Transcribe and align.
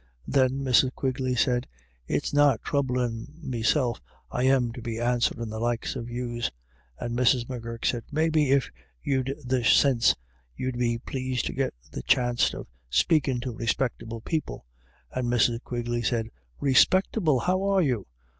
Then 0.27 0.61
Mrs. 0.63 0.95
Quigley 0.95 1.35
said:" 1.35 1.67
It's 2.07 2.33
not 2.33 2.63
throublin' 2.67 3.27
me 3.39 3.61
self 3.61 4.01
I 4.31 4.45
am 4.45 4.71
to 4.71 4.81
be 4.81 4.99
answerin' 4.99 5.49
the 5.49 5.59
likes 5.59 5.95
of 5.95 6.09
yous." 6.09 6.49
And 6.97 7.15
Mrs. 7.15 7.47
M'Gurk 7.47 7.85
said: 7.85 8.05
"Maybe 8.11 8.49
if 8.49 8.71
you'd 9.03 9.35
the 9.45 9.63
sinse, 9.63 10.15
you'd 10.55 10.79
be 10.79 10.97
plased 10.97 11.45
to 11.45 11.53
git 11.53 11.75
the 11.91 12.01
chanst 12.01 12.55
of 12.55 12.65
spakin' 12.89 13.41
to 13.41 13.53
respectable 13.53 14.21
people." 14.21 14.65
And 15.11 15.27
Mrs. 15.27 15.63
Quigley 15.63 16.01
said:" 16.01 16.29
Respectable 16.69 17.37
how 17.41 17.61
are 17.61 17.83
you 17.83 18.07